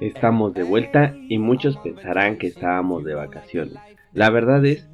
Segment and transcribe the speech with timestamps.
[0.00, 3.76] Estamos de vuelta y muchos pensarán que estábamos de vacaciones.
[4.12, 4.88] La verdad es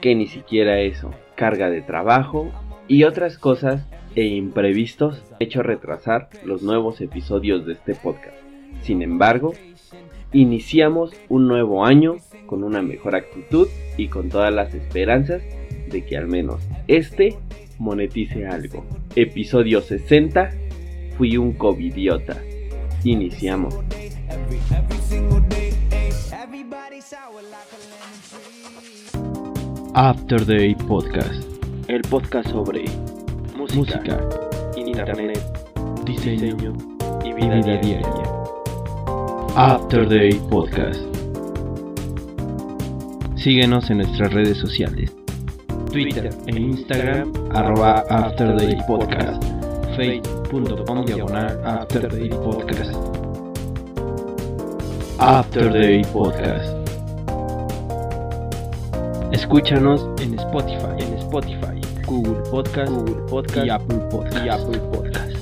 [0.00, 2.50] que ni siquiera eso, carga de trabajo
[2.88, 8.36] y otras cosas e imprevistos hecho retrasar los nuevos episodios de este podcast.
[8.82, 9.52] Sin embargo,
[10.32, 12.16] iniciamos un nuevo año
[12.46, 15.42] con una mejor actitud y con todas las esperanzas
[15.90, 17.36] de que al menos este
[17.78, 18.84] monetice algo.
[19.16, 20.50] Episodio 60.
[21.16, 22.40] Fui un covidiota.
[23.04, 23.74] Iniciamos.
[29.94, 31.44] After Day Podcast.
[31.88, 32.84] El podcast sobre
[33.56, 34.20] música,
[34.76, 35.38] internet,
[36.04, 36.56] diseño,
[37.24, 38.02] y vida, diaria.
[39.54, 41.00] After Day Podcast.
[43.36, 45.14] Síguenos en nuestras redes sociales.
[45.94, 49.40] Twitter e Instagram, arroba After Day Podcast.
[49.94, 52.98] Facebook.com diagonal After Day Podcast.
[55.20, 56.74] After Day Podcast.
[59.30, 64.44] Escúchanos en Spotify, en Spotify, Google Podcast, Google Podcast y Apple Podcast.
[64.44, 65.33] Y Apple Podcast.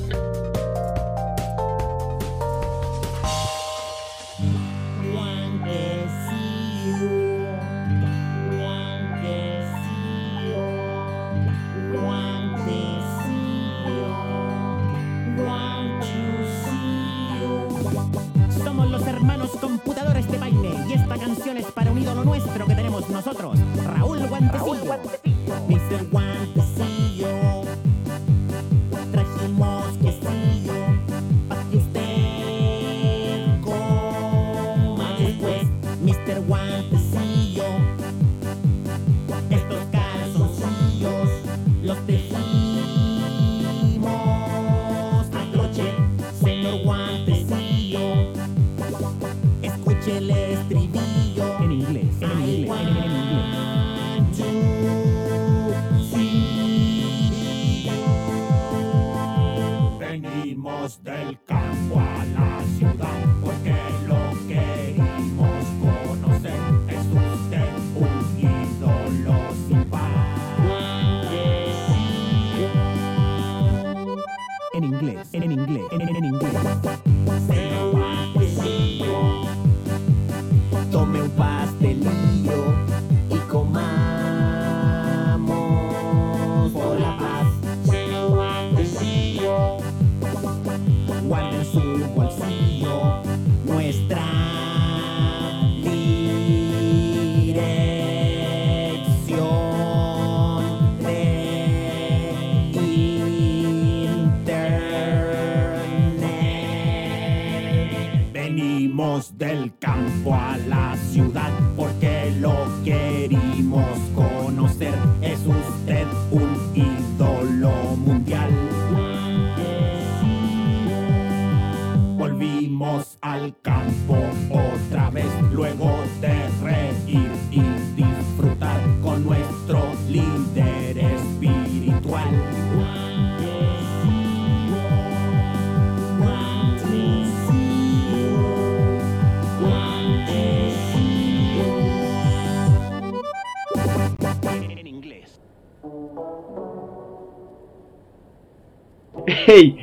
[149.55, 149.77] Hey,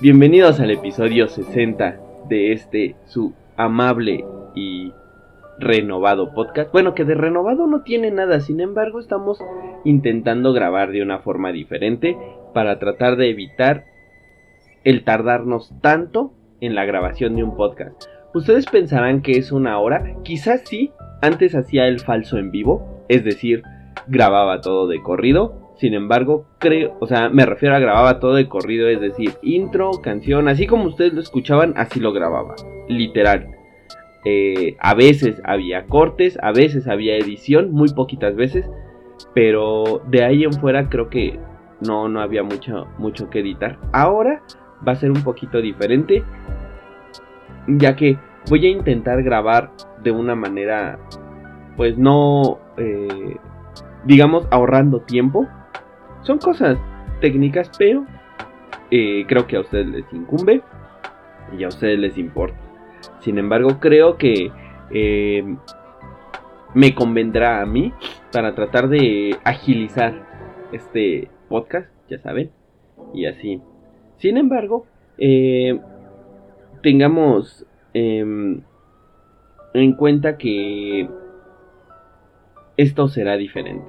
[0.00, 2.00] bienvenidos al episodio 60
[2.30, 4.94] de este su amable y
[5.58, 6.72] renovado podcast.
[6.72, 9.38] Bueno, que de renovado no tiene nada, sin embargo estamos
[9.84, 12.16] intentando grabar de una forma diferente
[12.54, 13.84] para tratar de evitar
[14.84, 16.32] el tardarnos tanto
[16.62, 18.02] en la grabación de un podcast.
[18.32, 23.22] Ustedes pensarán que es una hora, quizás sí, antes hacía el falso en vivo, es
[23.22, 23.64] decir,
[24.08, 28.48] grababa todo de corrido, sin embargo, creo, o sea, me refiero a grababa todo de
[28.48, 32.54] corrido, es decir, intro, canción, así como ustedes lo escuchaban, así lo grababa,
[32.86, 33.48] literal.
[34.26, 38.68] Eh, a veces había cortes, a veces había edición, muy poquitas veces,
[39.34, 41.40] pero de ahí en fuera creo que
[41.80, 43.78] no, no había mucho, mucho que editar.
[43.92, 44.42] Ahora
[44.86, 46.22] va a ser un poquito diferente,
[47.66, 48.18] ya que
[48.50, 49.70] voy a intentar grabar
[50.02, 50.98] de una manera,
[51.78, 53.38] pues no, eh,
[54.04, 55.48] digamos, ahorrando tiempo
[56.22, 56.78] son cosas
[57.20, 58.06] técnicas, pero
[58.90, 60.62] eh, creo que a ustedes les incumbe
[61.56, 62.58] y a ustedes les importa.
[63.20, 64.50] Sin embargo, creo que
[64.90, 65.56] eh,
[66.74, 67.92] me convendrá a mí
[68.32, 70.26] para tratar de agilizar
[70.72, 72.50] este, podcast, ya saben,
[73.12, 73.60] y así.
[74.18, 74.86] Sin embargo,
[75.18, 75.80] eh,
[76.82, 78.62] tengamos em,
[79.74, 81.08] en cuenta que
[82.76, 83.86] esto será diferente.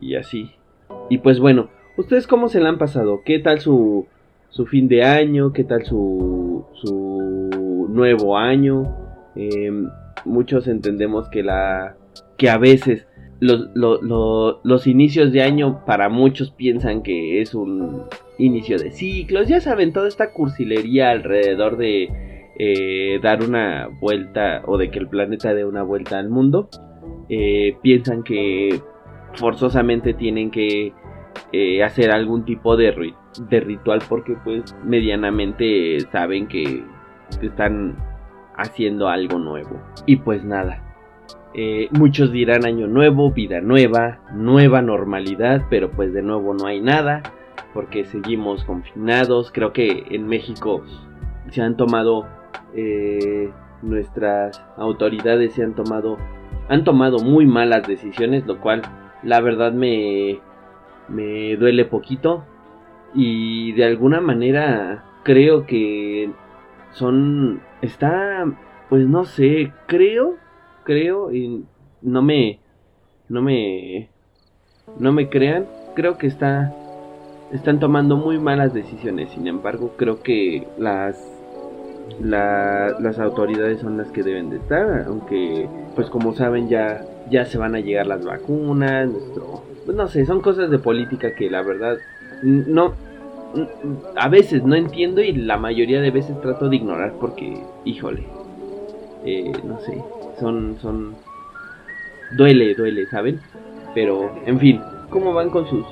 [0.00, 0.54] Y así.
[1.08, 3.22] Y pues bueno, ¿ustedes cómo se la han pasado?
[3.24, 4.06] ¿Qué tal su,
[4.48, 5.52] su fin de año?
[5.52, 8.96] ¿Qué tal su, su nuevo año?
[9.34, 9.88] Em,
[10.24, 11.96] muchos entendemos que la
[12.36, 13.06] que a veces
[13.40, 18.04] los, los inicios de año para muchos piensan que es un
[18.38, 22.08] inicio de ciclos, ya saben, toda esta cursilería alrededor de
[22.58, 26.68] eh, dar una vuelta o de que el planeta dé una vuelta al mundo,
[27.28, 28.80] eh, piensan que
[29.34, 30.92] forzosamente tienen que
[31.52, 33.14] eh, hacer algún tipo de,
[33.48, 36.84] de ritual porque pues medianamente saben que
[37.42, 37.96] están
[38.56, 39.80] haciendo algo nuevo.
[40.06, 40.82] Y pues nada,
[41.52, 46.80] eh, muchos dirán año nuevo, vida nueva, nueva normalidad, pero pues de nuevo no hay
[46.80, 47.22] nada,
[47.74, 49.50] porque seguimos confinados.
[49.50, 50.84] Creo que en México
[51.50, 52.26] se han tomado,
[52.74, 53.50] eh,
[53.82, 56.18] nuestras autoridades se han tomado,
[56.68, 58.82] han tomado muy malas decisiones, lo cual
[59.22, 60.40] la verdad me,
[61.08, 62.44] me duele poquito.
[63.14, 66.30] Y de alguna manera creo que
[66.92, 68.44] son, está,
[68.88, 70.36] pues no sé, creo
[70.84, 71.64] creo y
[72.02, 72.58] no me
[73.28, 74.10] no me
[74.98, 76.72] no me crean, creo que está
[77.52, 79.30] están tomando muy malas decisiones.
[79.30, 81.16] Sin embargo, creo que las
[82.22, 87.58] las autoridades son las que deben de estar, aunque pues como saben ya ya se
[87.58, 91.62] van a llegar las vacunas, nuestro pues no sé, son cosas de política que la
[91.62, 91.96] verdad
[92.42, 92.94] no
[94.16, 98.24] a veces no entiendo y la mayoría de veces trato de ignorar porque, híjole,
[99.24, 100.02] eh, no sé,
[100.38, 101.16] son, son,
[102.36, 103.40] duele, duele, ¿saben?
[103.94, 104.80] Pero, en fin,
[105.10, 105.84] ¿cómo van con sus,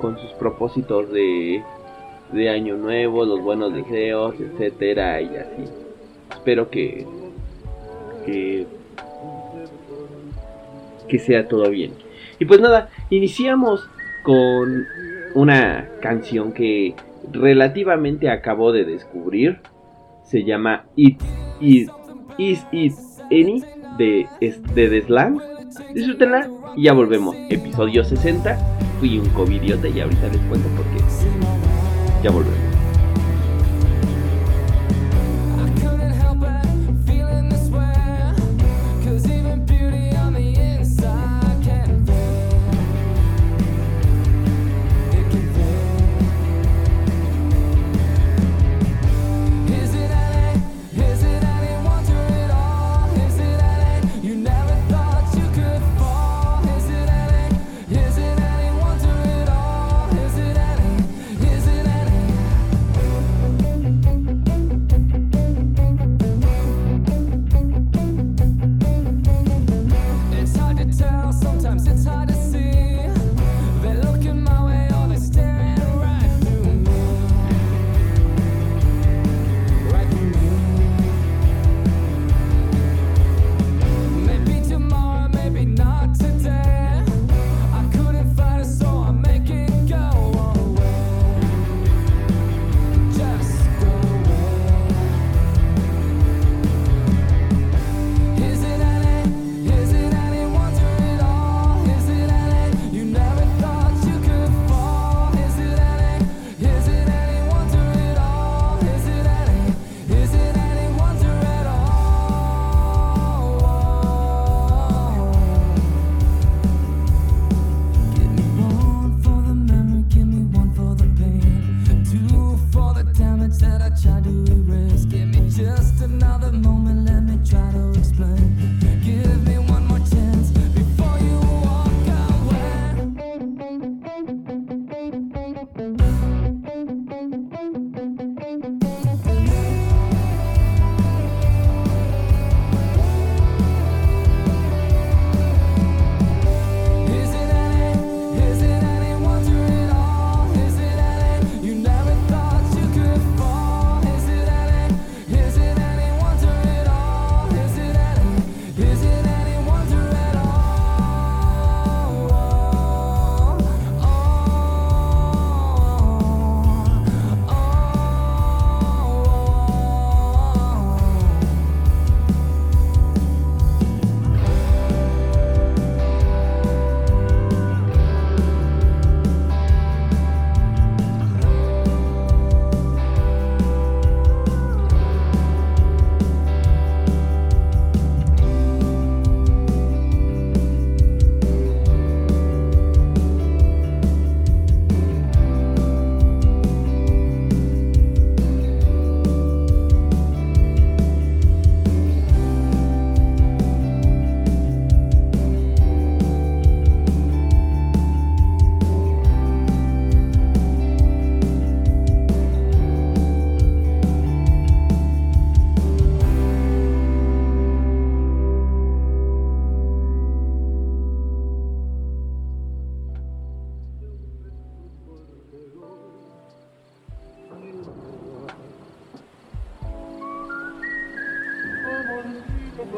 [0.00, 1.62] con sus propósitos de,
[2.34, 5.64] de año nuevo, los buenos deseos, etcétera, y así?
[6.30, 7.06] Espero que,
[8.26, 8.66] que,
[11.08, 11.92] que sea todo bien.
[12.38, 13.88] Y pues nada, iniciamos
[14.22, 14.86] con
[15.34, 16.94] una canción que
[17.30, 19.60] relativamente acabo de descubrir.
[20.24, 21.20] Se llama It,
[21.60, 21.90] It,
[22.38, 22.94] Is It
[23.30, 23.62] Any
[23.98, 25.40] de, de The Slang.
[25.92, 27.36] Disfrútenla y ya volvemos.
[27.50, 28.56] Episodio 60.
[29.00, 31.53] Fui un covidiota y ahorita les cuento por qué.
[32.24, 32.63] Ya volvemos.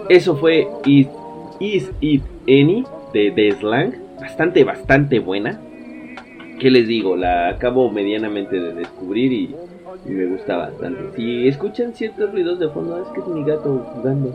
[0.09, 1.09] Eso fue Is,
[2.01, 3.95] It Any de, de Slang.
[4.21, 5.61] Bastante, bastante buena.
[6.59, 7.17] ¿Qué les digo?
[7.17, 9.55] La acabo medianamente de descubrir y,
[10.07, 11.17] me gusta bastante.
[11.17, 14.35] Si escuchan ciertos ruidos de fondo, es que es mi gato jugando.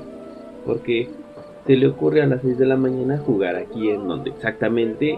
[0.65, 1.09] Porque
[1.65, 5.17] se le ocurre a las 6 de la mañana jugar aquí en donde exactamente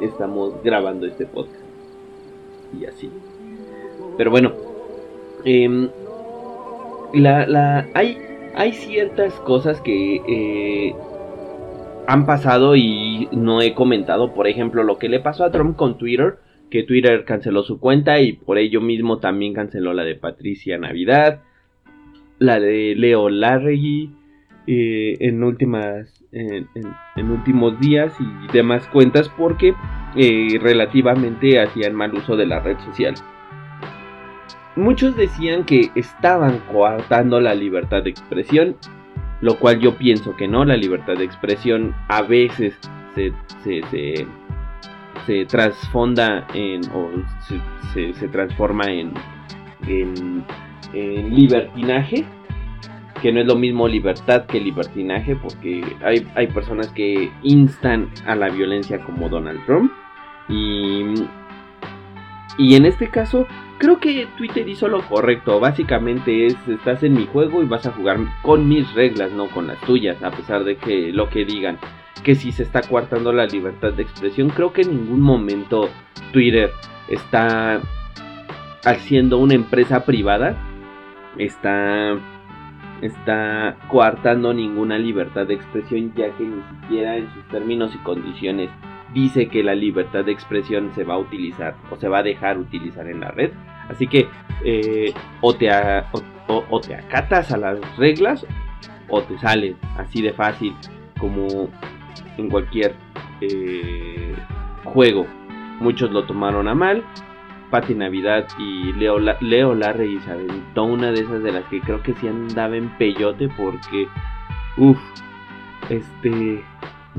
[0.00, 1.64] estamos grabando este podcast.
[2.78, 3.10] Y así.
[4.16, 4.52] Pero bueno,
[5.44, 5.88] eh,
[7.14, 8.18] la, la, hay,
[8.56, 10.94] hay ciertas cosas que eh,
[12.06, 14.32] han pasado y no he comentado.
[14.32, 16.38] Por ejemplo, lo que le pasó a Trump con Twitter,
[16.70, 21.42] que Twitter canceló su cuenta y por ello mismo también canceló la de Patricia Navidad,
[22.38, 24.10] la de Leo Larregui
[24.66, 29.74] eh, en últimas en, últimos días y demás cuentas porque
[30.16, 33.14] eh, relativamente hacían mal uso de la red social.
[34.76, 38.76] Muchos decían que estaban coartando la libertad de expresión,
[39.40, 42.78] lo cual yo pienso que no, la libertad de expresión a veces
[43.14, 43.32] se,
[43.64, 44.26] se,
[45.24, 47.08] se, transfonda en o
[47.94, 49.14] se, se transforma en,
[49.86, 50.44] en,
[50.92, 52.26] en, libertinaje,
[53.22, 58.34] que no es lo mismo libertad que libertinaje, porque hay, hay personas que instan a
[58.34, 59.90] la violencia como Donald Trump.
[60.50, 61.14] Y,
[62.58, 63.46] y en este caso
[63.78, 65.60] Creo que Twitter hizo lo correcto.
[65.60, 69.66] Básicamente es, estás en mi juego y vas a jugar con mis reglas, no con
[69.66, 71.78] las tuyas, a pesar de que lo que digan,
[72.22, 75.90] que si se está coartando la libertad de expresión, creo que en ningún momento
[76.32, 76.70] Twitter
[77.08, 77.80] está
[78.84, 80.56] haciendo una empresa privada,
[81.36, 82.16] está
[83.02, 88.70] está coartando ninguna libertad de expresión ya que ni siquiera en sus términos y condiciones
[89.16, 92.58] dice que la libertad de expresión se va a utilizar o se va a dejar
[92.58, 93.50] utilizar en la red.
[93.88, 94.28] Así que
[94.62, 95.70] eh, o, te
[96.94, 98.46] acatas a las reglas
[99.08, 100.76] o te sales así de fácil
[101.18, 101.70] como
[102.36, 102.94] en cualquier
[103.40, 104.34] eh,
[104.84, 105.26] juego.
[105.80, 107.02] Muchos lo tomaron a mal.
[107.70, 112.02] Pati Navidad y Leo, Leo Larry se aventó una de esas de las que creo
[112.02, 114.08] que sí andaba en peyote porque,
[114.76, 114.98] uff,
[115.88, 116.62] este,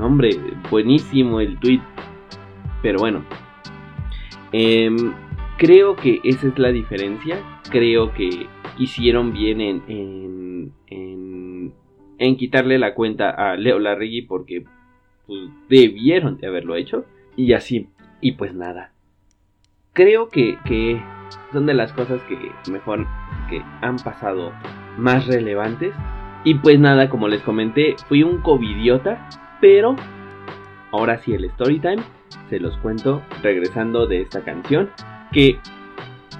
[0.06, 0.30] hombre,
[0.70, 1.80] buenísimo el tweet.
[2.82, 3.24] Pero bueno.
[4.52, 5.12] Em,
[5.56, 7.38] creo que esa es la diferencia.
[7.70, 8.46] Creo que
[8.78, 9.82] hicieron bien en,
[10.86, 11.72] en,
[12.18, 14.64] en, quitarle la cuenta a Leo Larregui porque
[15.26, 17.04] pues, debieron de haberlo hecho.
[17.36, 17.88] Y así.
[18.20, 18.92] Y pues nada.
[19.92, 21.00] Creo que, que
[21.52, 22.38] son de las cosas que
[22.70, 23.06] mejor
[23.50, 24.52] que han pasado
[24.96, 25.92] más relevantes.
[26.44, 29.28] Y pues nada, como les comenté, fui un covidiota
[29.60, 29.96] pero
[30.92, 32.02] ahora sí el story time
[32.48, 34.90] se los cuento regresando de esta canción
[35.32, 35.58] que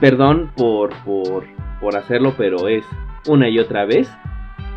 [0.01, 1.45] perdón por, por,
[1.81, 2.85] por hacerlo pero es
[3.27, 4.11] una y otra vez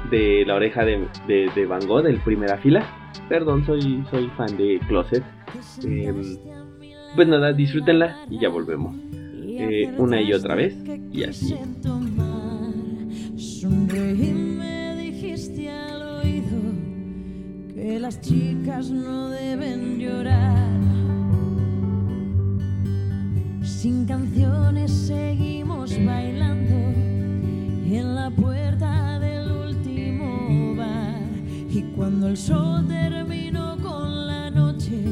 [0.10, 2.86] de la oreja de, de, Van Gogh del primera fila.
[3.30, 5.24] Perdón soy, soy fan de Closet.
[5.84, 6.22] Em,
[7.16, 8.96] pues nada disfrútenla y ya volvemos.
[9.44, 10.76] Eh, una y otra vez
[11.12, 11.56] y así
[18.00, 20.70] las chicas no deben llorar.
[23.64, 31.22] Sin canciones seguimos bailando en la puerta del último bar.
[31.70, 35.04] Y cuando el sol terminó con la noche,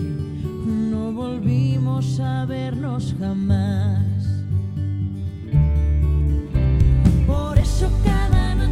[0.65, 4.05] no volvimos a vernos jamás.
[7.27, 8.69] Por eso estaba empezando.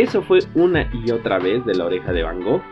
[0.00, 2.62] Eso fue una y otra vez de la oreja de Van Gogh,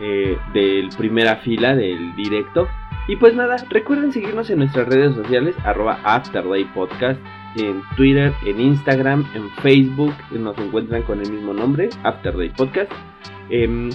[0.00, 2.68] eh, del primera fila del directo.
[3.08, 7.20] Y pues nada, recuerden seguirnos en nuestras redes sociales, arroba Afterday Podcast,
[7.56, 12.90] en Twitter, en Instagram, en Facebook, nos encuentran con el mismo nombre, Afterday Podcast.
[13.50, 13.90] Em,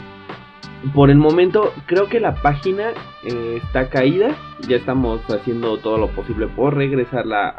[0.94, 2.92] por el momento creo que la página
[3.24, 4.36] eh, está caída.
[4.68, 7.50] Ya estamos haciendo todo lo posible por regresarla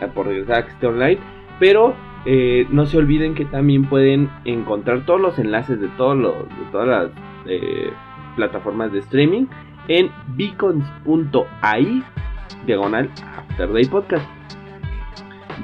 [0.00, 1.18] a, por regresar a que esté online.
[1.58, 1.94] Pero
[2.26, 6.34] eh, no se olviden que también pueden encontrar todos los enlaces de, todos los,
[6.72, 7.10] todas las
[7.46, 7.92] eh,
[8.36, 9.46] plataformas de streaming
[9.88, 12.02] en beacons.ai
[12.66, 14.26] diagonal Afterday Podcast.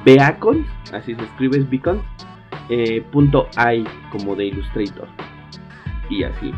[0.05, 2.03] Beacons, así se escribe es beacons,
[3.11, 5.09] punto .ai como de Illustrator.
[6.09, 6.53] Y así.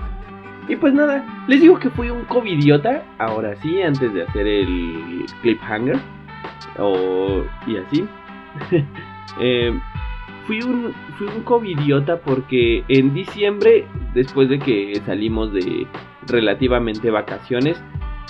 [0.69, 5.27] Y pues nada, les digo que fui un covidiota, ahora sí, antes de hacer el
[5.43, 5.99] cliffhanger.
[6.79, 8.07] O, y así.
[9.41, 9.79] eh,
[10.47, 15.87] fui un, fui un covidiota porque en diciembre, después de que salimos de
[16.27, 17.83] relativamente vacaciones,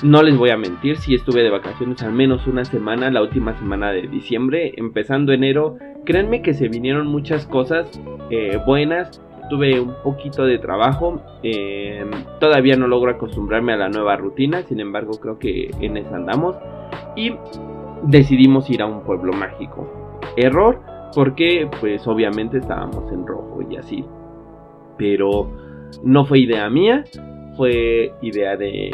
[0.03, 3.57] no les voy a mentir, si estuve de vacaciones al menos una semana, la última
[3.59, 9.21] semana de diciembre, empezando enero, créanme que se vinieron muchas cosas eh, buenas
[9.53, 11.21] tuve un poquito de trabajo.
[11.43, 16.17] Em, todavía no logro acostumbrarme a la nueva rutina, sin embargo creo que en esa
[16.17, 16.57] andamos.
[17.17, 17.35] Y
[18.05, 20.21] decidimos ir a un pueblo mágico.
[20.37, 20.81] Error,
[21.15, 24.05] porque pues obviamente estábamos en rojo y así.
[24.97, 25.51] Pero
[26.03, 27.05] no fue idea mía,
[27.57, 28.93] fue idea de,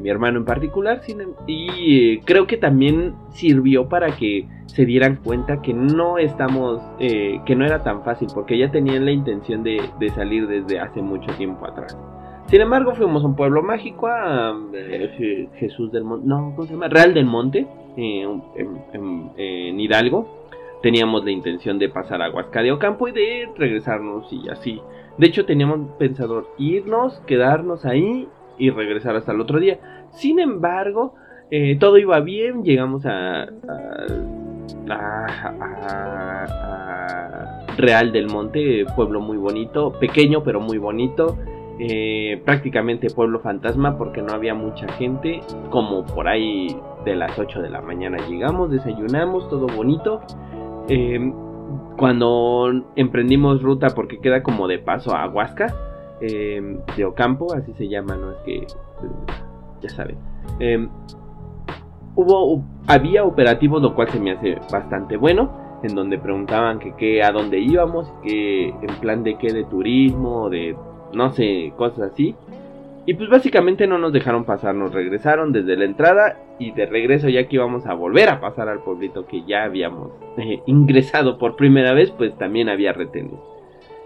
[0.00, 1.00] mi hermano en particular.
[1.06, 6.82] Em, y eh, creo que también sirvió para que se dieran cuenta que no estamos,
[6.98, 9.80] eh, que no era tan fácil, porque ya tenían la intención de,
[10.14, 11.98] salir desde hace mucho tiempo atrás.
[12.46, 16.72] Sin embargo, fuimos a un pueblo mágico, a eh, Jesús del Monte, no, ¿cómo se
[16.72, 16.88] llama?
[16.88, 20.37] Real del Monte, en, Hidalgo.
[20.82, 24.80] Teníamos la intención de pasar a Huasca de Ocampo y de regresarnos y así.
[25.16, 30.06] De hecho, teníamos pensado irnos, quedarnos ahí y regresar hasta el otro día.
[30.10, 31.14] Sin embargo,
[31.50, 33.46] eh, todo iba bien, llegamos a,
[37.76, 41.38] Real del Monte, pueblo muy bonito, pequeño pero muy bonito.
[41.80, 47.62] Eh, prácticamente pueblo fantasma porque no había mucha gente, como por ahí de las 8
[47.62, 50.20] de la mañana llegamos, desayunamos, todo bonito.
[50.88, 51.32] Eh,
[51.96, 55.74] cuando emprendimos ruta, porque queda como de paso a Huasca,
[56.20, 58.66] em, Ocampo, así se llama, no es que,
[59.80, 60.16] ya saben.
[60.60, 60.88] Em,
[62.14, 65.50] hubo, había operativos, lo cual se me hace bastante bueno,
[65.82, 70.48] en donde preguntaban que qué, a dónde íbamos, que en plan de qué, de turismo,
[70.48, 70.76] de
[71.12, 72.34] no sé, cosas así.
[73.08, 77.30] Y pues básicamente no nos dejaron pasar, nos regresaron desde la entrada y de regreso
[77.30, 81.56] ya que íbamos a volver a pasar al pueblito que ya habíamos eh, ingresado por
[81.56, 83.42] primera vez, pues también había retenido.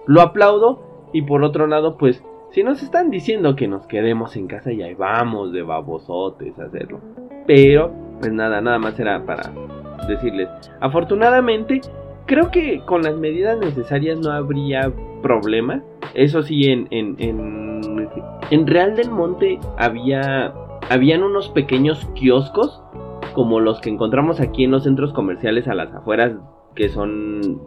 [0.07, 4.47] Lo aplaudo y por otro lado, pues si nos están diciendo que nos quedemos en
[4.47, 7.01] casa y ahí vamos de babosotes a hacerlo.
[7.45, 9.51] Pero, pues nada, nada más era para
[10.07, 10.49] decirles.
[10.79, 11.81] Afortunadamente,
[12.27, 15.83] creo que con las medidas necesarias no habría problema.
[16.15, 20.53] Eso sí, en, en, en, Real del Monte había
[20.91, 22.83] habían unos pequeños kioscos
[23.35, 26.35] como los que encontramos aquí en los centros comerciales a las afueras,
[26.75, 27.63] que son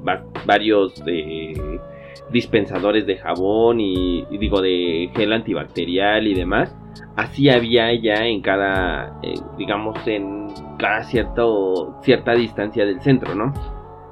[0.46, 1.54] varios eh,
[2.32, 6.76] dispensadores de jabón y, digo de gel antibacterial y demás.
[7.16, 13.54] Así había ya en cada, eh, digamos, en cada cierto, cierta distancia del centro, ¿no?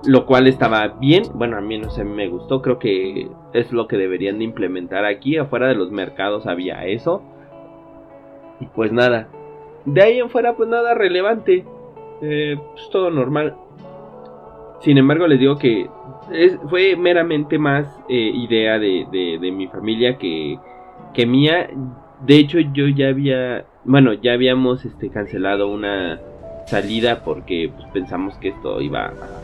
[0.05, 3.87] Lo cual estaba bien, bueno, a mí no sé, me gustó, creo que es lo
[3.87, 7.21] que deberían de implementar aquí, afuera de los mercados había eso.
[8.59, 9.29] Y pues nada,
[9.85, 11.65] de ahí en fuera pues nada relevante,
[12.21, 13.55] eh, pues todo normal.
[14.81, 15.89] Sin embargo les digo que
[16.69, 19.07] fue meramente más eh, idea de,
[19.39, 20.57] de, mi familia que,
[21.13, 21.69] que mía.
[22.25, 26.19] De hecho yo ya había, bueno, ya habíamos este, cancelado una
[26.65, 29.42] salida porque pues, pensamos que esto iba a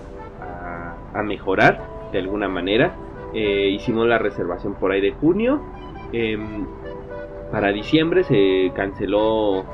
[1.13, 2.95] a mejorar de alguna manera.
[3.33, 5.61] Eh, hicimos la reservación por ahí de junio.
[6.11, 6.65] Em,
[7.51, 9.65] para diciembre se canceló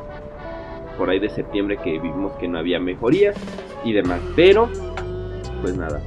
[0.98, 3.36] por ahí de septiembre que vimos que no había mejorías
[3.84, 4.20] y demás.
[4.36, 4.70] Pero,
[5.62, 6.02] pues nada.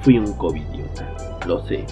[0.00, 0.62] Fui un COVID,
[1.46, 1.84] lo sé.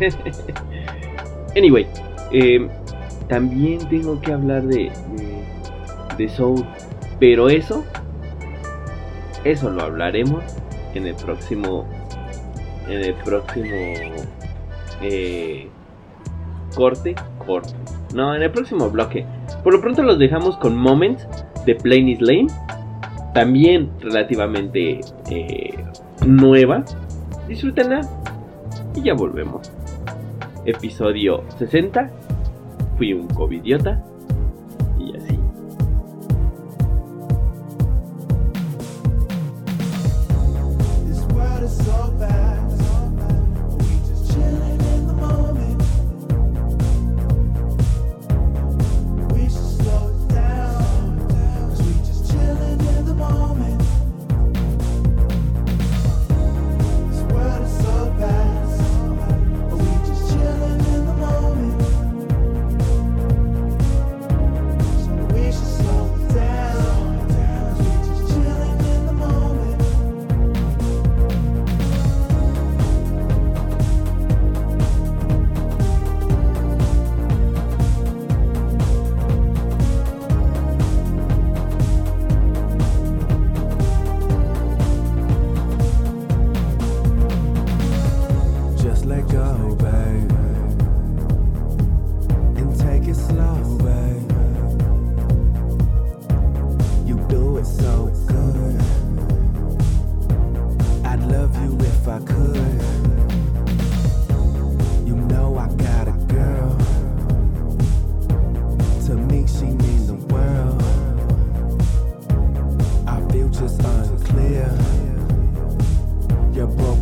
[1.56, 1.86] anyway,
[2.32, 2.68] em,
[3.28, 5.44] también tengo que hablar de, de,
[6.16, 6.64] de Soul.
[7.18, 7.84] Pero eso,
[9.44, 10.42] eso lo hablaremos
[10.94, 11.86] en el próximo
[12.88, 13.66] en el próximo
[15.02, 15.68] eh,
[16.74, 17.74] corte corte
[18.14, 19.24] no en el próximo bloque
[19.62, 21.26] por lo pronto los dejamos con Moments
[21.66, 22.48] de Plain is Lane
[23.34, 25.00] también relativamente
[25.30, 25.84] eh,
[26.26, 26.84] nueva
[27.48, 28.08] disfrútenla
[28.94, 29.70] y ya volvemos.
[30.64, 32.10] Episodio 60.
[32.96, 34.02] Fui un covidiota.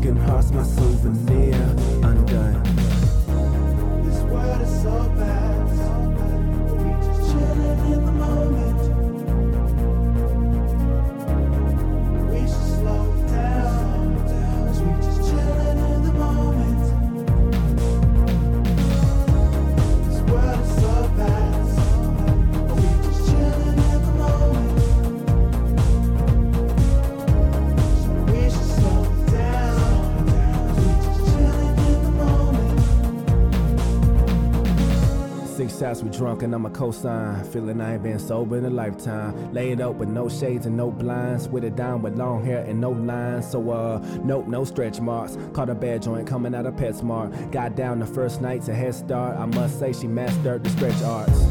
[0.00, 1.54] broken hearts, my souvenir
[2.02, 2.67] undone.
[35.88, 37.46] Shots, we drunk and I'm a cosign.
[37.46, 39.53] Feeling I ain't been sober in a lifetime.
[39.53, 41.48] Laid up with no shades and no blinds.
[41.48, 43.51] With it down with long hair and no lines.
[43.51, 45.38] So, uh, nope, no stretch marks.
[45.53, 47.53] Caught a bad joint coming out of PetSmart.
[47.53, 49.38] Got down the first night's a head start.
[49.38, 51.46] I must say she mastered the stretch arts.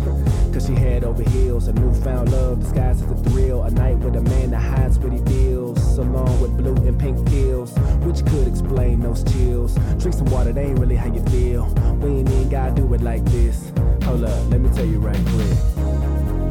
[0.53, 1.67] Cause she head over heels.
[1.67, 3.63] A newfound love disguised as a thrill.
[3.63, 5.97] A night with a man that hides what he feels.
[5.97, 7.71] Along with blue and pink pills.
[8.05, 9.75] Which could explain those chills.
[9.99, 11.65] Drink some water, they ain't really how you feel.
[12.01, 13.71] We ain't even gotta do it like this.
[14.07, 15.49] Hold up, let me tell you right quick.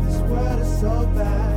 [0.05, 1.56] This world is so bad.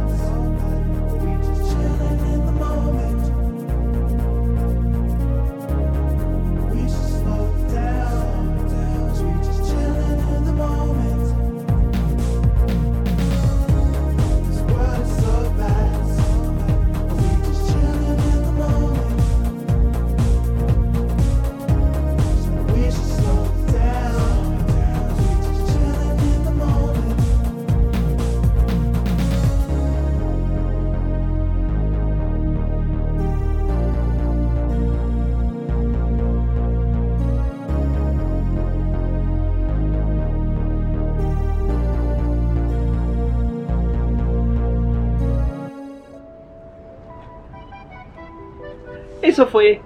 [49.39, 49.79] Eso fue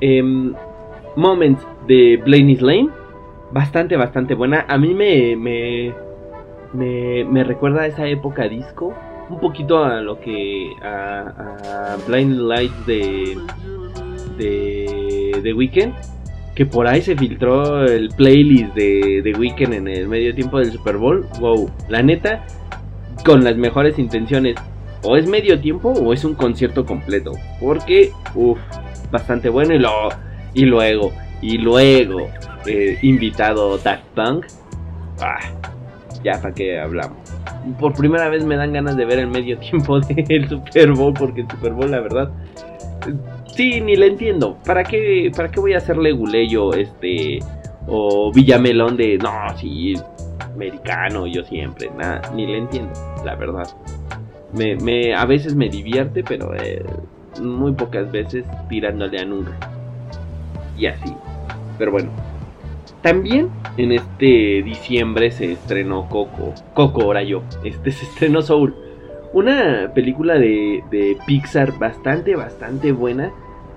[0.00, 0.54] em,
[1.16, 2.88] Moments de Blaney's Lane.
[3.50, 4.64] Bastante, bastante buena.
[4.68, 8.94] A mí me, me, me, recuerda a esa época disco.
[9.28, 10.70] Un poquito a lo que.
[10.84, 13.38] a, a Blind Lights de.
[14.38, 15.40] de.
[15.42, 15.94] de Weekend.
[16.54, 20.70] Que por ahí se filtró el playlist de, de Weekend en el medio tiempo del
[20.70, 21.26] Super Bowl.
[21.40, 22.46] Wow, la neta,
[23.24, 24.54] con las mejores intenciones.
[25.02, 27.32] O es medio tiempo o es un concierto completo.
[27.58, 28.60] Porque, uff,
[29.12, 29.74] bastante bueno.
[29.74, 30.08] Y, lo,
[30.54, 32.28] y luego, y luego,
[32.66, 34.46] eh, invitado Daft Punk.
[35.20, 35.38] Ah,
[36.24, 37.18] ya para qué hablamos.
[37.78, 41.14] Por primera vez me dan ganas de ver el medio tiempo del Super Bowl.
[41.14, 42.32] Porque el Super Bowl, la verdad.
[43.54, 44.58] Sí, ni le entiendo.
[44.64, 47.38] ¿Para qué, para qué voy a hacerle guleyo este
[47.86, 49.94] o Villamelón de no, sí,
[50.54, 52.92] americano, yo siempre, nada, ni le entiendo,
[53.24, 53.68] la verdad.
[54.52, 56.84] Me, me, a veces me divierte, pero eh,
[57.40, 59.52] muy pocas veces tirándole a nunca.
[60.76, 61.14] Y así.
[61.78, 62.10] Pero bueno.
[63.02, 66.54] También en este diciembre se estrenó Coco.
[66.74, 67.42] Coco, ahora yo.
[67.64, 68.74] Este se estrenó Soul.
[69.32, 73.32] Una película de, de Pixar bastante, bastante buena.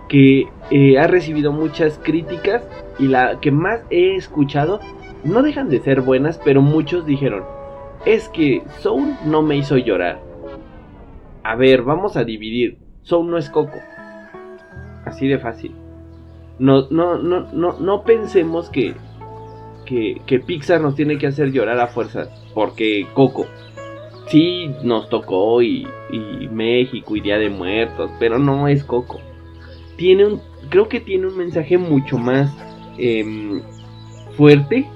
[0.09, 2.67] Que eh, ha recibido muchas críticas.
[2.99, 4.79] Y la que más he escuchado.
[5.23, 7.43] No dejan de ser buenas, pero muchos dijeron.
[8.05, 10.21] Es que Soul no me hizo llorar.
[11.43, 12.84] A ver, vamos a dividir.
[13.05, 13.79] Soul no es Coco.
[15.05, 15.71] Así de fácil.
[16.59, 18.95] no, no, no, no, no pensemos que,
[19.85, 22.29] que, que Pixar nos tiene que hacer llorar a fuerzas.
[22.53, 23.45] Porque Coco,
[24.27, 29.19] sí nos tocó y, y México y Día de Muertos, pero no es Coco.
[29.97, 32.51] Tiene un, creo que tiene un mensaje mucho más
[32.97, 33.61] em,
[34.35, 34.87] fuerte.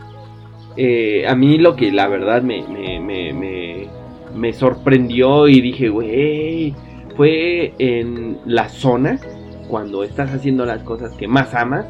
[0.78, 3.88] Eh, a mí lo que la verdad me, me, me, me,
[4.36, 6.74] me sorprendió y dije, güey,
[7.20, 9.20] fue en la zona
[9.68, 11.86] cuando estás haciendo las cosas que más amas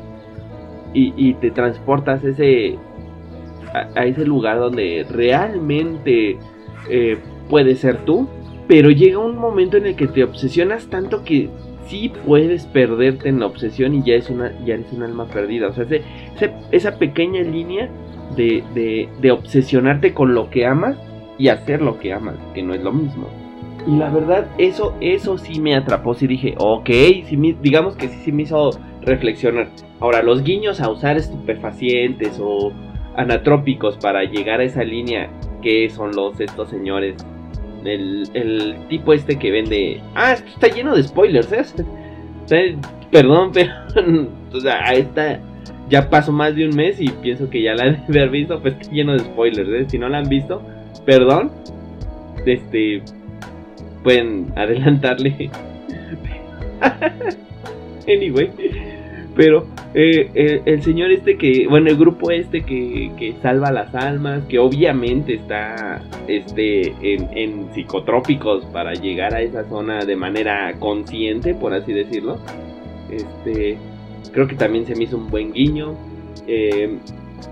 [0.92, 2.80] y, te transportas ese
[3.96, 6.40] a, ese lugar donde realmente
[6.90, 8.28] eh, puede ser tú,
[8.68, 11.48] pero llega un momento en el que te obsesionas tanto que
[11.86, 15.68] sí puedes perderte en la obsesión y ya, es una, ya eres un alma perdida.
[15.68, 16.02] O sea, ese,
[16.72, 17.88] esa pequeña línea
[18.36, 18.64] de,
[19.22, 20.98] de, obsesionarte con lo que amas
[21.38, 23.39] y hacer lo que amas, que no es lo mismo.
[23.88, 26.90] Y la verdad, eso, eso sí me atrapó, sí dije, ok,
[27.26, 29.70] sí me, digamos que sí, sí me hizo reflexionar.
[30.00, 32.72] Ahora, los guiños a usar estupefacientes o
[33.16, 35.30] anatrópicos para llegar a esa línea
[35.62, 37.16] que son los estos señores.
[37.84, 40.02] El, el tipo este que vende.
[40.16, 42.78] Ah, esto está lleno de spoilers, ¿eh?
[43.12, 43.72] Perdón, pero.
[44.54, 45.40] o sea, a esta.
[45.90, 48.76] Ya pasó más de un mes y pienso que ya la de haber visto, pues
[48.80, 49.86] está lleno de spoilers, ¿eh?
[49.90, 50.62] Si no la han visto,
[51.06, 51.52] perdón.
[52.46, 53.02] Este.
[54.04, 55.50] Pueden adelantarle.
[58.08, 58.50] anyway.
[59.36, 63.96] Pero eh, el, el, señor este que, bueno, el grupo este que, que, salva las
[63.96, 70.74] almas, que obviamente está este, en, en, psicotrópicos para llegar a esa zona de manera
[70.80, 72.38] consciente, por así decirlo.
[73.10, 73.78] Este,
[74.34, 75.96] creo que también se me hizo un buen guiño.
[76.46, 76.98] Eh,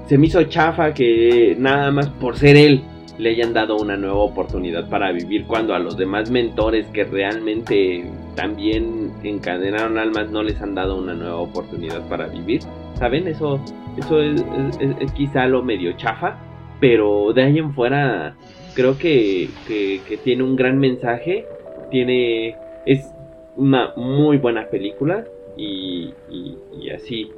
[0.08, 2.82] se me hizo chafa que nada más por ser él
[3.18, 8.06] le hayan dado una nueva oportunidad para vivir cuando a los demás mentores que realmente
[8.36, 12.62] también encadenaron almas no les han dado una nueva oportunidad para vivir.
[12.96, 13.28] ¿Saben?
[13.28, 13.60] Eso,
[13.98, 14.44] eso es,
[14.80, 16.38] es, quizá lo medio chafa,
[16.80, 18.36] pero de ahí en fuera
[18.76, 21.46] creo que, que, tiene un gran mensaje,
[21.90, 23.12] tiene es
[23.56, 25.26] una muy buena película
[25.58, 27.32] y, y, y así.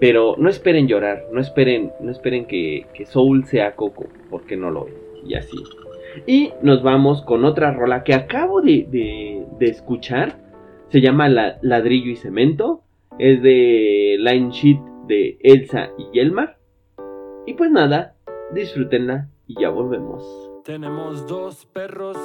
[0.00, 4.70] Pero no esperen llorar, no esperen, no esperen que, que Soul sea Coco, porque no
[4.70, 5.56] lo es y así.
[6.26, 10.38] Y nos vamos con otra rola que acabo de, de, escuchar.
[10.88, 12.82] Se llama la, Ladrillo y Cemento.
[13.18, 16.58] Es de Line Sheet de Elsa y Yelmar.
[17.46, 18.14] Y pues nada,
[18.52, 20.22] disfrútenla y ya volvemos.
[20.64, 22.16] Tenemos dos perros.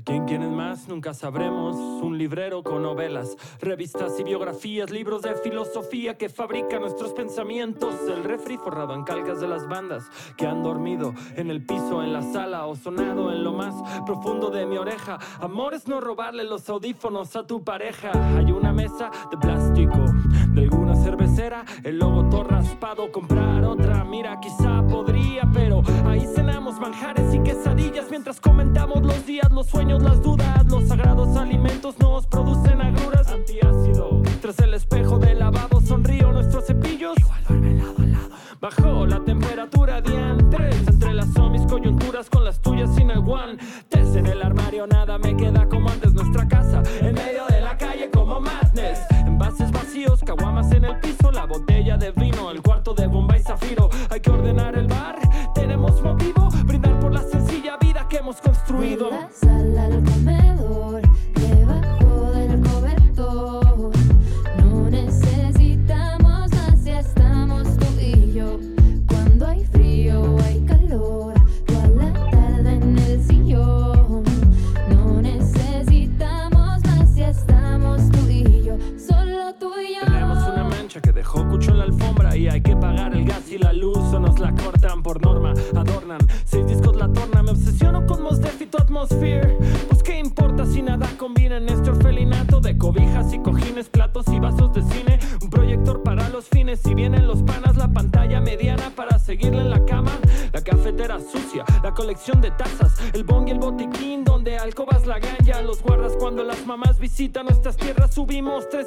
[0.00, 0.88] ¿A quién quieren más?
[0.88, 1.76] Nunca sabremos.
[1.76, 7.94] Un librero con novelas, revistas y biografías, libros de filosofía que fabrican nuestros pensamientos.
[8.08, 10.04] El refri forrado en calcas de las bandas
[10.38, 13.74] que han dormido en el piso, en la sala o sonado en lo más
[14.06, 15.18] profundo de mi oreja.
[15.38, 18.10] Amor es no robarle los audífonos a tu pareja.
[18.38, 20.06] Hay una mesa de plástico
[20.52, 23.10] de alguna cervecera, el logo todo raspado.
[23.12, 29.50] Comprar otra, mira, quizá podría, pero ahí cenamos manjares y quesadillas mientras comentamos los días,
[29.52, 30.66] los sueños, las dudas.
[30.66, 33.28] Los sagrados alimentos nos producen agruras.
[33.28, 34.22] Antiácido.
[34.40, 34.99] Tras el espejo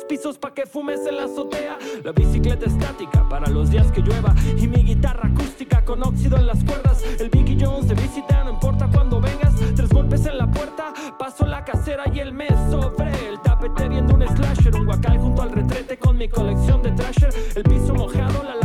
[0.03, 1.77] pisos pa' que fumes en la azotea.
[2.03, 4.33] La bicicleta estática para los días que llueva.
[4.57, 7.03] Y mi guitarra acústica con óxido en las cuerdas.
[7.19, 9.53] El Vicky Jones de visita, no importa cuando vengas.
[9.75, 14.15] Tres golpes en la puerta, paso la casera y el mes sobre el tapete viendo
[14.15, 14.75] un slasher.
[14.75, 17.33] Un guacal junto al retrete con mi colección de trasher.
[17.55, 18.62] El piso mojado, la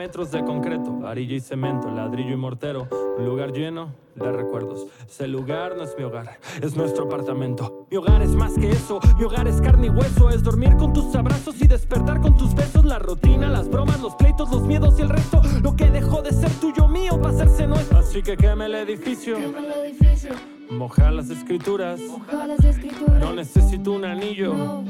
[0.00, 2.88] metros de concreto, varilla y cemento, ladrillo y mortero.
[3.18, 4.86] Un lugar lleno de recuerdos.
[5.06, 7.86] Ese lugar no es mi hogar, es nuestro apartamento.
[7.90, 10.30] Mi hogar es más que eso, mi hogar es carne y hueso.
[10.30, 12.82] Es dormir con tus abrazos y despertar con tus besos.
[12.86, 15.42] La rutina, las bromas, los pleitos, los miedos y el resto.
[15.62, 17.98] Lo que dejó de ser tuyo mío para hacerse nuestro.
[17.98, 20.30] Así que queme el edificio, Quema el edificio,
[20.70, 22.00] moja las escrituras.
[22.00, 23.20] moja las escrituras.
[23.20, 24.82] No necesito un anillo No,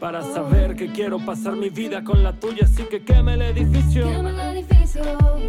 [0.00, 2.64] para saber que quiero pasar mi vida con la tuya.
[2.64, 4.06] Así que queme el edificio,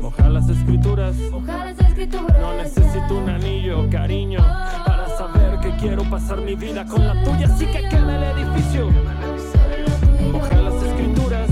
[0.02, 1.16] moja las escrituras.
[1.16, 4.40] No necesito un anillo, cariño,
[4.86, 7.48] para saber que quiero pasar mi vida con la tuya.
[7.54, 8.90] Así que queme el edificio,
[10.32, 11.50] moja las escrituras.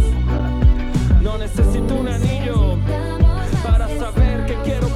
[1.22, 2.78] No necesito un anillo
[3.64, 4.87] para saber que quiero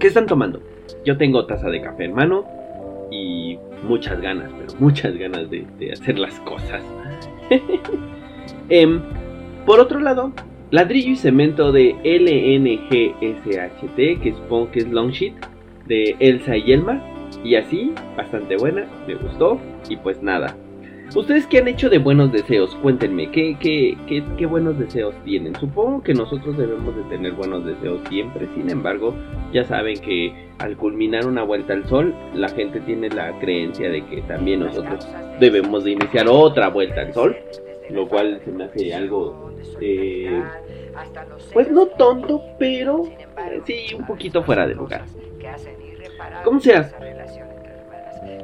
[0.00, 0.62] ¿Qué están tomando?
[1.04, 2.46] Yo tengo taza de café en mano
[3.10, 6.82] y muchas ganas, pero muchas ganas de, hacer las cosas.
[8.70, 9.02] Em,
[9.66, 10.32] por otro lado,
[10.70, 13.42] ladrillo y cemento de LNGSHT,
[14.22, 15.34] que supongo que es Longsheet,
[15.86, 17.02] de Elsa y Elma.
[17.44, 19.60] Y así, bastante buena, me gustó.
[19.88, 20.56] Y pues nada.
[21.14, 22.76] ¿Ustedes qué han hecho de buenos deseos?
[22.76, 25.56] Cuéntenme, ¿qué, qué, qué, qué buenos deseos tienen?
[25.56, 29.12] Supongo que nosotros debemos de tener buenos deseos siempre, sin embargo,
[29.52, 34.06] ya saben que al culminar una vuelta al sol, la gente tiene la creencia de
[34.06, 35.04] que también nosotros
[35.40, 37.36] debemos de iniciar otra vuelta al sol,
[37.90, 39.50] lo cual se me hace algo,
[39.80, 40.42] eh,
[41.52, 45.04] pues no tonto, pero eh, sí un poquito fuera de lugar.
[46.44, 46.88] Como sea,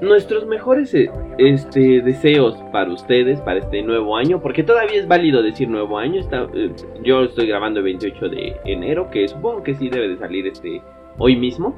[0.00, 5.42] nuestros mejores eh, este, deseos para ustedes, para este nuevo año, porque todavía es válido
[5.42, 6.70] decir nuevo año, está, eh,
[7.02, 10.80] yo estoy grabando el 28 de enero, que supongo que sí debe de salir este
[11.18, 11.74] hoy mismo,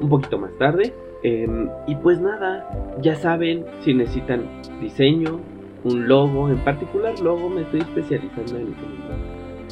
[0.00, 0.92] un poquito más tarde.
[1.24, 2.68] em, y pues nada,
[3.00, 4.42] ya saben, si necesitan
[4.80, 5.38] diseño,
[5.84, 8.74] un logo, en particular logo, me estoy especializando en,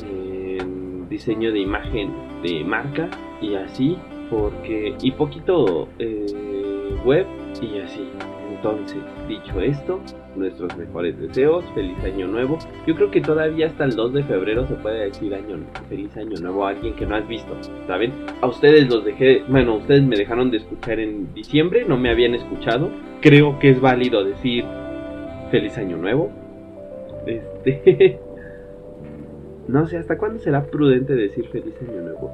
[0.09, 3.09] en- diseño de imagen de marca
[3.41, 3.97] y así,
[4.31, 6.27] porque, y poquito eh,
[7.05, 7.27] web
[7.61, 8.09] y así.
[8.51, 10.01] Entonces, dicho esto,
[10.37, 12.59] nuestros mejores deseos, feliz año nuevo.
[12.87, 16.39] Yo creo que todavía hasta el 2 de febrero se puede decir año feliz año
[16.41, 18.13] nuevo a alguien que no has visto, ¿saben?
[18.43, 22.35] A ustedes los dejé, bueno, ustedes me dejaron de escuchar en diciembre, no me habían
[22.35, 22.91] escuchado.
[23.23, 24.65] Creo que es válido decir
[25.51, 26.31] feliz año nuevo.
[27.27, 28.19] Este
[29.69, 32.33] No sé, ¿hasta cuándo será prudente decir feliz año nuevo?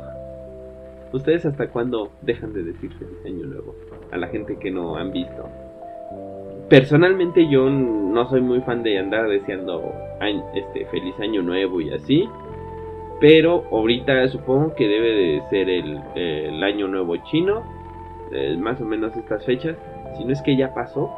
[1.12, 3.74] ¿Ustedes hasta cuándo dejan de decir feliz año nuevo?
[4.16, 5.46] A la gente que no han visto.
[6.70, 9.92] Personalmente yo no soy muy fan de andar deseando
[10.54, 12.26] este feliz año nuevo y así.
[13.20, 17.62] Pero ahorita supongo que debe de ser el, año nuevo chino.
[18.32, 19.76] eh, más o menos estas fechas.
[20.16, 21.10] Si no es que ya pasó.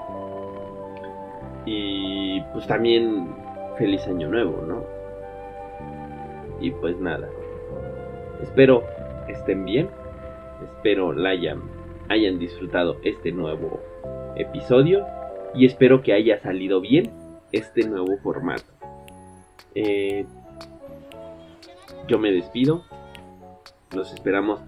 [1.66, 3.28] Y pues también
[3.78, 4.82] feliz año nuevo, ¿no?
[6.61, 7.28] Y pues nada.
[8.42, 8.82] Espero
[9.28, 9.88] estén bien.
[10.64, 11.36] Espero la
[12.09, 13.81] hayan disfrutado este nuevo
[14.37, 15.07] episodio.
[15.55, 17.11] Y espero que haya salido bien
[17.53, 18.65] este nuevo formato.
[19.75, 20.27] Eh,
[22.07, 22.85] yo me despido.
[23.95, 24.61] Los esperamos.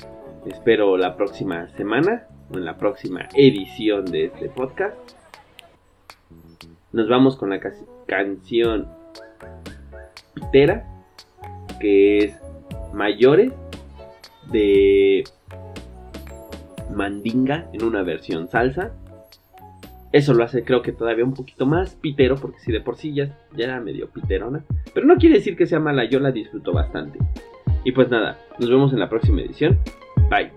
[0.46, 2.26] Espero la próxima semana.
[2.52, 4.96] O en la próxima edición de este podcast.
[6.92, 7.60] Nos vamos con la
[8.06, 8.88] canción
[10.34, 10.86] Pitera.
[11.80, 12.40] Que es
[12.92, 13.52] Mayores.
[14.50, 15.24] De
[16.94, 18.92] Mandinga en una versión salsa.
[20.12, 23.14] Eso lo hace creo que todavía un poquito más pitero, porque si de por sí
[23.14, 24.64] ya, ya era medio piterona.
[24.92, 27.18] Pero no quiere decir que sea mala, yo la disfruto bastante.
[27.84, 29.78] Y pues nada, nos vemos en la próxima edición.
[30.28, 30.50] Bye.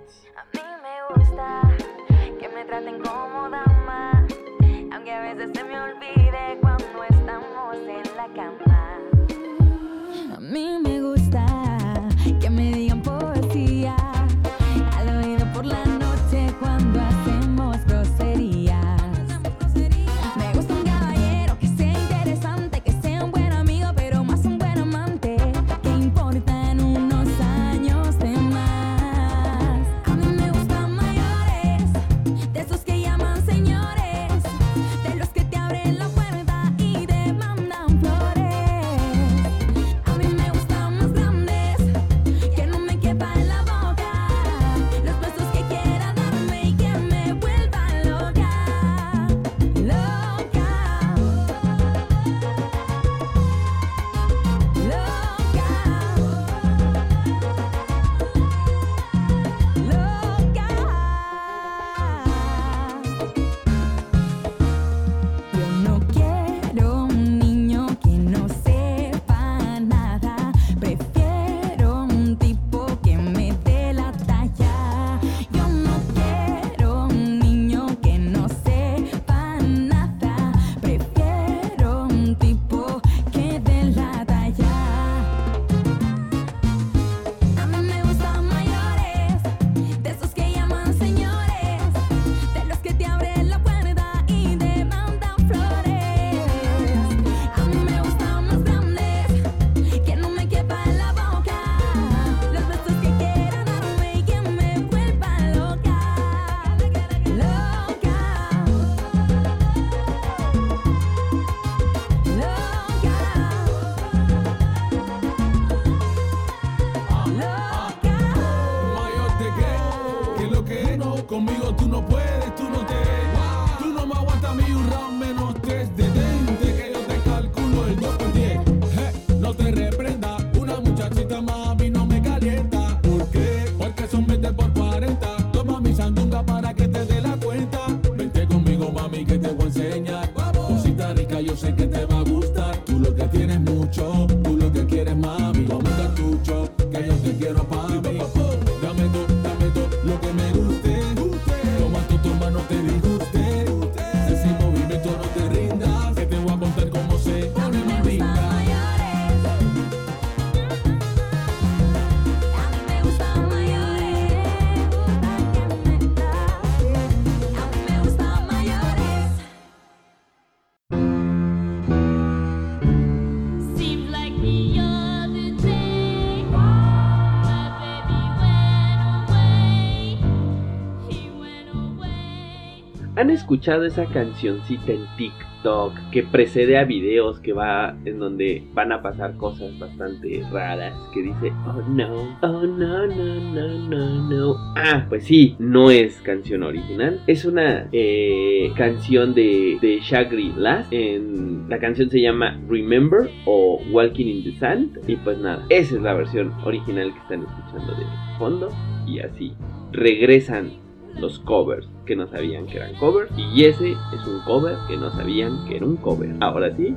[183.23, 188.91] ¿Han escuchado esa cancioncita en TikTok que precede a videos que va en donde van
[188.91, 190.93] a pasar cosas bastante raras?
[191.13, 194.55] Que dice, oh no, oh no, no, no, no, no.
[194.75, 197.21] Ah, pues sí, no es canción original.
[197.25, 200.87] Es una eh, canción de, de Shangri-La.
[200.91, 204.99] En, la canción se llama Remember o Walking in the Sand.
[205.07, 208.03] Y pues nada, esa es la versión original que están escuchando de
[208.37, 208.69] fondo.
[209.07, 209.53] Y así
[209.93, 210.82] regresan
[211.15, 215.11] los covers que no sabían que eran covers y ese es un cover que no
[215.11, 216.35] sabían que era un cover.
[216.39, 216.95] Ahora sí,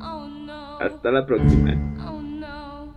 [0.00, 0.28] Oh
[0.80, 1.74] hasta la próxima.
[2.06, 2.94] Oh no.